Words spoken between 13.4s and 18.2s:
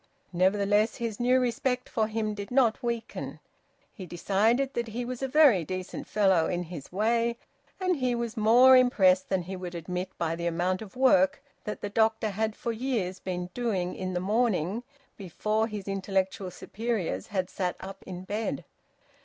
doing in the morning before his intellectual superiors had sat up